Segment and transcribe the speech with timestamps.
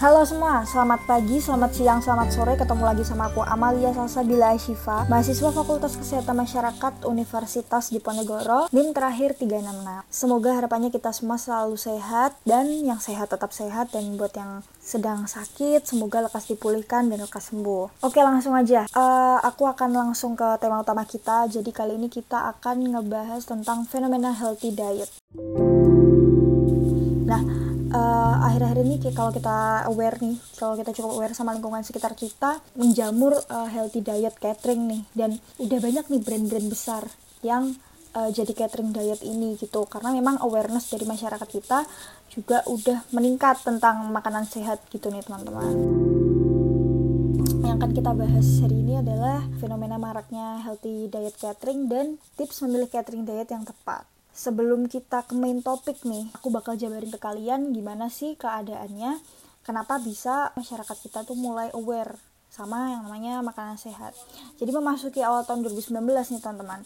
[0.00, 2.56] Halo semua, selamat pagi, selamat siang, selamat sore.
[2.56, 9.36] Ketemu lagi sama aku Amalia Salsabila Syifa Mahasiswa Fakultas Kesehatan Masyarakat Universitas Diponegoro NIM terakhir
[9.36, 14.64] 366 Semoga harapannya kita semua selalu sehat Dan yang sehat tetap sehat Dan buat yang
[14.80, 18.00] sedang sakit Semoga lekas dipulihkan dan lekas sembuh.
[18.00, 18.88] Oke langsung aja.
[18.96, 21.44] Uh, Aku akan langsung ke tema utama kita.
[21.52, 25.12] Jadi kali ini kita akan ngebahas tentang fenomena healthy diet
[28.12, 32.60] uh, akhir-akhir ini kalau kita aware nih kalau kita cukup aware sama lingkungan sekitar kita
[32.76, 35.02] menjamur uh, healthy diet catering nih.
[35.16, 37.02] Dan udah banyak nih brand-brand besar
[37.40, 37.72] yang
[38.12, 39.88] uh, jadi catering diet ini gitu.
[39.88, 41.88] Karena memang awareness dari masyarakat kita
[42.28, 45.72] juga udah meningkat tentang makanan sehat gitu nih teman-teman.
[47.64, 52.86] Yang akan kita bahas hari ini adalah fenomena maraknya healthy diet catering dan tips memilih
[52.92, 57.76] catering diet yang tepat sebelum kita ke main topik nih, aku bakal jabarin ke kalian
[57.76, 59.20] gimana sih keadaannya,
[59.62, 62.16] kenapa bisa masyarakat kita tuh mulai aware
[62.52, 64.12] sama yang namanya makanan sehat.
[64.60, 65.96] Jadi memasuki awal tahun 2019
[66.36, 66.84] nih teman-teman.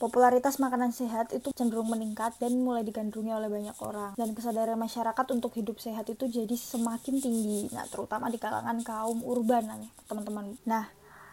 [0.00, 4.16] Popularitas makanan sehat itu cenderung meningkat dan mulai digandrungi oleh banyak orang.
[4.16, 7.68] Dan kesadaran masyarakat untuk hidup sehat itu jadi semakin tinggi.
[7.68, 9.68] Nah, terutama di kalangan kaum urban
[10.08, 10.56] teman-teman.
[10.64, 10.88] Nah,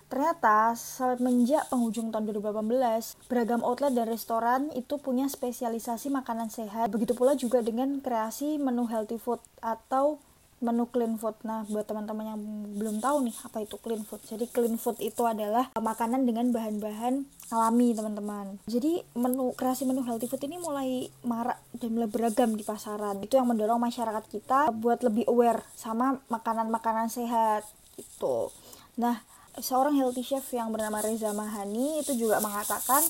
[0.07, 6.87] Ternyata semenjak penghujung tahun 2018, beragam outlet dan restoran itu punya spesialisasi makanan sehat.
[6.87, 10.23] Begitu pula juga dengan kreasi menu healthy food atau
[10.57, 11.37] menu clean food.
[11.45, 12.41] Nah, buat teman-teman yang
[12.77, 14.21] belum tahu nih apa itu clean food.
[14.25, 18.57] Jadi clean food itu adalah makanan dengan bahan-bahan alami, teman-teman.
[18.65, 23.21] Jadi menu kreasi menu healthy food ini mulai marak dan mulai beragam di pasaran.
[23.21, 27.61] Itu yang mendorong masyarakat kita buat lebih aware sama makanan-makanan sehat
[27.97, 28.49] itu.
[28.97, 29.21] Nah,
[29.61, 33.01] seorang healthy chef yang bernama Reza Mahani itu juga mengatakan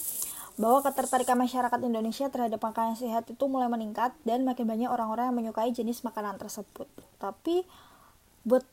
[0.57, 5.37] bahwa ketertarikan masyarakat Indonesia terhadap makanan sehat itu mulai meningkat dan makin banyak orang-orang yang
[5.37, 6.89] menyukai jenis makanan tersebut.
[7.21, 7.61] Tapi
[8.41, 8.65] buat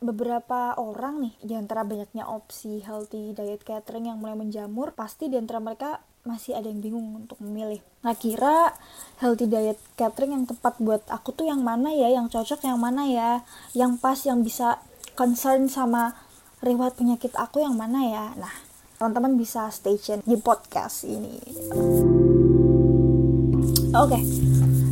[0.00, 5.36] beberapa orang nih di antara banyaknya opsi healthy diet catering yang mulai menjamur, pasti di
[5.36, 7.78] antara mereka masih ada yang bingung untuk memilih.
[8.02, 8.74] Nah, kira
[9.22, 13.06] healthy diet catering yang tepat buat aku tuh yang mana ya, yang cocok yang mana
[13.06, 13.30] ya,
[13.76, 14.80] yang pas yang bisa
[15.16, 16.25] concern sama
[16.64, 18.54] riwayat penyakit aku yang mana ya nah
[18.96, 21.36] teman-teman bisa stay tune di podcast ini
[23.92, 24.22] oke okay.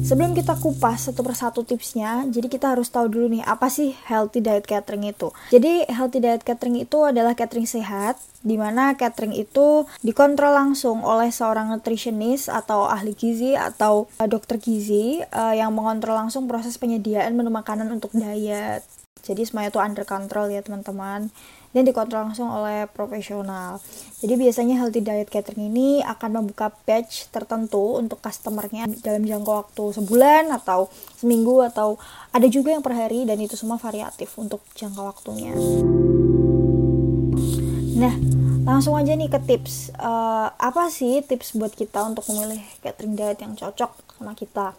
[0.04, 4.44] Sebelum kita kupas satu persatu tipsnya, jadi kita harus tahu dulu nih apa sih healthy
[4.44, 5.32] diet catering itu.
[5.48, 11.32] Jadi healthy diet catering itu adalah catering sehat, di mana catering itu dikontrol langsung oleh
[11.32, 17.32] seorang nutritionist atau ahli gizi atau uh, dokter gizi uh, yang mengontrol langsung proses penyediaan
[17.32, 18.84] menu makanan untuk diet.
[19.24, 21.32] Jadi semuanya itu under control ya teman-teman
[21.72, 23.80] dan dikontrol langsung oleh profesional.
[24.20, 29.84] Jadi biasanya healthy diet catering ini akan membuka batch tertentu untuk customernya dalam jangka waktu
[29.96, 31.96] sebulan atau seminggu atau
[32.30, 35.56] ada juga yang per hari dan itu semua variatif untuk jangka waktunya.
[37.94, 38.14] Nah,
[38.68, 39.96] langsung aja nih ke tips.
[39.96, 44.76] Uh, apa sih tips buat kita untuk memilih catering diet yang cocok sama kita?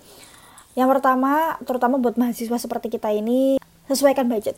[0.76, 3.56] Yang pertama, terutama buat mahasiswa seperti kita ini,
[3.88, 4.56] sesuaikan budget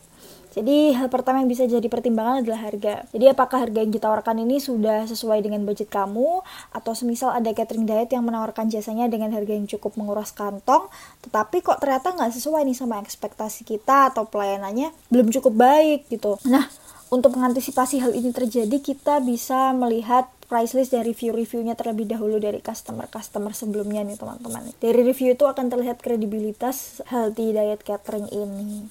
[0.57, 3.05] jadi hal pertama yang bisa jadi pertimbangan adalah harga.
[3.13, 6.41] Jadi apakah harga yang ditawarkan ini sudah sesuai dengan budget kamu
[6.73, 10.89] atau semisal ada catering diet yang menawarkan jasanya dengan harga yang cukup menguras kantong,
[11.21, 16.41] tetapi kok ternyata nggak sesuai nih sama ekspektasi kita atau pelayanannya belum cukup baik gitu.
[16.49, 16.65] Nah,
[17.13, 22.63] untuk mengantisipasi hal ini terjadi, kita bisa melihat price list dan review-reviewnya terlebih dahulu dari
[22.63, 24.71] customer-customer sebelumnya nih teman-teman.
[24.79, 28.87] Dari review itu akan terlihat kredibilitas healthy diet catering ini.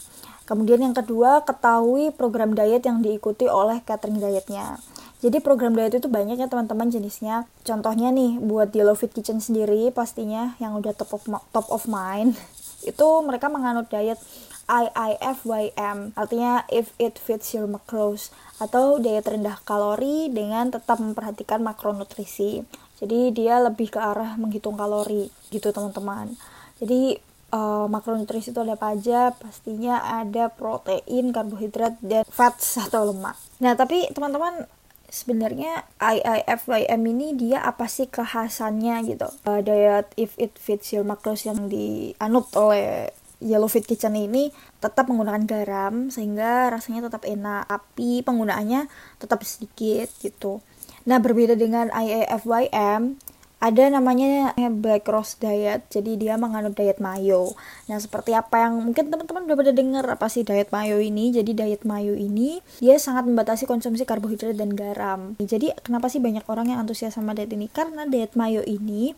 [0.46, 4.78] Kemudian yang kedua, ketahui program diet yang diikuti oleh catering dietnya.
[5.24, 7.48] Jadi program diet itu banyak ya teman-teman jenisnya.
[7.64, 12.36] Contohnya nih buat di Fit Kitchen sendiri pastinya yang udah top of top of mind
[12.90, 14.20] itu mereka menganut diet
[14.66, 22.64] IIFYM artinya if it fits your macros atau diet rendah kalori dengan tetap memperhatikan makronutrisi.
[22.96, 26.32] Jadi dia lebih ke arah menghitung kalori gitu teman-teman.
[26.80, 27.20] Jadi
[27.52, 33.76] uh, makronutrisi itu ada apa aja pastinya ada protein karbohidrat dan fats atau lemak nah
[33.78, 34.66] tapi teman-teman
[35.06, 41.46] sebenarnya IIFYM ini dia apa sih kekhasannya gitu uh, diet if it fits your macros
[41.46, 44.48] yang dianut oleh Yellow Fit Kitchen ini
[44.80, 48.88] tetap menggunakan garam sehingga rasanya tetap enak tapi penggunaannya
[49.20, 50.64] tetap sedikit gitu.
[51.04, 53.20] Nah berbeda dengan IIFYM
[53.56, 57.56] ada namanya Black Rose Diet jadi dia menganut diet mayo.
[57.88, 61.32] Nah seperti apa yang mungkin teman-teman udah pada dengar apa sih diet mayo ini?
[61.32, 65.40] Jadi diet mayo ini dia sangat membatasi konsumsi karbohidrat dan garam.
[65.40, 67.72] Jadi kenapa sih banyak orang yang antusias sama diet ini?
[67.72, 69.16] Karena diet mayo ini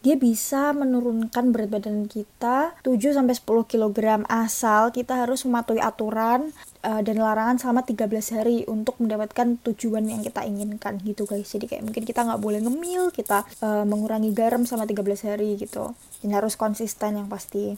[0.00, 3.98] dia bisa menurunkan berat badan kita 7 sampai 10 kg
[4.28, 10.24] asal kita harus mematuhi aturan uh, dan larangan selama 13 hari untuk mendapatkan tujuan yang
[10.24, 11.52] kita inginkan gitu guys.
[11.52, 15.92] Jadi kayak mungkin kita nggak boleh ngemil kita uh, mengurangi garam selama 13 hari gitu.
[16.24, 17.76] Dan harus konsisten yang pasti.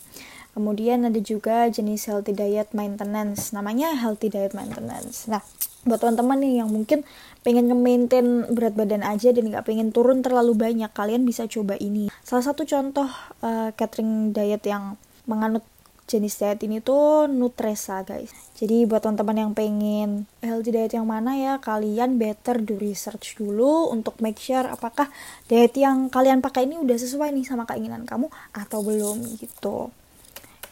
[0.53, 3.51] Kemudian ada juga jenis healthy diet maintenance.
[3.51, 5.27] Namanya healthy diet maintenance.
[5.27, 5.43] Nah
[5.83, 7.03] buat teman-teman nih yang mungkin
[7.43, 12.07] pengen nge-maintain berat badan aja dan nggak pengen turun terlalu banyak kalian bisa coba ini.
[12.23, 13.11] Salah satu contoh
[13.43, 14.95] uh, catering diet yang
[15.27, 15.67] menganut
[16.07, 18.31] jenis diet ini tuh Nutresa guys.
[18.59, 23.91] Jadi buat teman-teman yang pengen healthy diet yang mana ya kalian better do research dulu
[23.91, 25.09] untuk make sure apakah
[25.49, 29.91] diet yang kalian pakai ini udah sesuai nih sama keinginan kamu atau belum gitu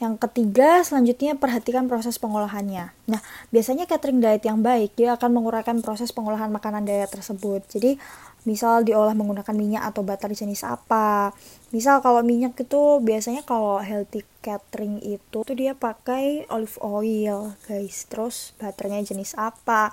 [0.01, 2.89] yang ketiga, selanjutnya perhatikan proses pengolahannya.
[3.05, 3.21] Nah,
[3.53, 7.61] biasanya catering diet yang baik, dia akan menguraikan proses pengolahan makanan diet tersebut.
[7.69, 8.01] Jadi,
[8.49, 11.37] misal diolah menggunakan minyak atau butter jenis apa.
[11.69, 18.09] Misal kalau minyak itu biasanya kalau healthy catering itu tuh dia pakai olive oil, guys.
[18.09, 19.93] Terus butternya jenis apa.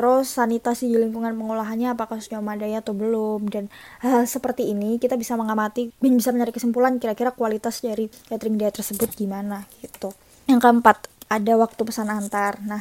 [0.00, 3.68] Terus sanitasi di lingkungan pengolahannya apakah sudah memadai atau belum dan
[4.00, 8.72] hal, seperti ini kita bisa mengamati dan bisa mencari kesimpulan kira-kira kualitas dari catering dia
[8.72, 10.16] tersebut gimana gitu.
[10.48, 12.56] Yang keempat, ada waktu pesan antar.
[12.64, 12.80] Nah,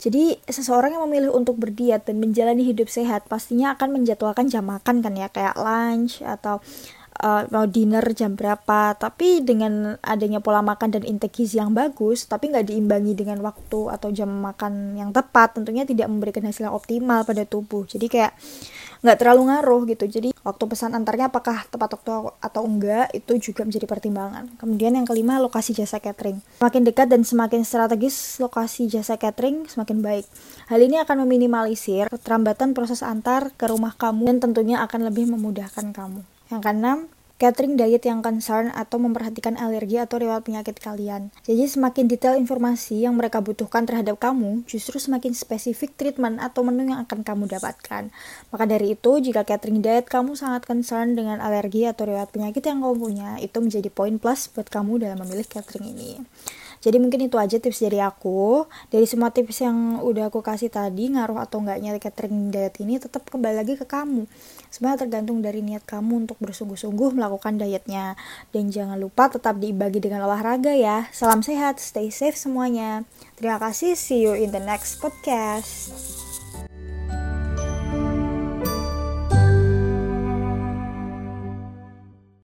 [0.00, 5.04] jadi seseorang yang memilih untuk berdiet dan menjalani hidup sehat pastinya akan menjadwalkan jam makan
[5.04, 6.64] kan ya kayak lunch atau
[7.20, 12.24] uh, mau dinner jam berapa tapi dengan adanya pola makan dan intake gizi yang bagus
[12.28, 16.76] tapi nggak diimbangi dengan waktu atau jam makan yang tepat tentunya tidak memberikan hasil yang
[16.76, 17.84] optimal pada tubuh.
[17.84, 18.32] Jadi kayak
[19.02, 20.04] nggak terlalu ngaruh gitu.
[20.06, 24.44] Jadi waktu pesan antarnya apakah tepat waktu atau enggak itu juga menjadi pertimbangan.
[24.56, 26.38] Kemudian yang kelima lokasi jasa catering.
[26.62, 30.24] Semakin dekat dan semakin strategis lokasi jasa catering semakin baik.
[30.70, 35.90] Hal ini akan meminimalisir keterlambatan proses antar ke rumah kamu dan tentunya akan lebih memudahkan
[35.90, 37.08] kamu yang keenam,
[37.42, 41.34] catering diet yang concern atau memperhatikan alergi atau riwayat penyakit kalian.
[41.42, 46.94] Jadi semakin detail informasi yang mereka butuhkan terhadap kamu, justru semakin spesifik treatment atau menu
[46.94, 48.14] yang akan kamu dapatkan.
[48.54, 52.78] Maka dari itu, jika catering diet kamu sangat concern dengan alergi atau riwayat penyakit yang
[52.78, 56.22] kamu punya, itu menjadi poin plus buat kamu dalam memilih catering ini.
[56.82, 58.66] Jadi mungkin itu aja tips dari aku.
[58.90, 63.22] Dari semua tips yang udah aku kasih tadi, ngaruh atau enggaknya catering diet ini tetap
[63.30, 64.26] kembali lagi ke kamu.
[64.68, 68.18] Sebenarnya tergantung dari niat kamu untuk bersungguh-sungguh melakukan dietnya.
[68.50, 71.06] Dan jangan lupa tetap dibagi dengan olahraga ya.
[71.14, 73.06] Salam sehat, stay safe semuanya.
[73.38, 76.21] Terima kasih, see you in the next podcast.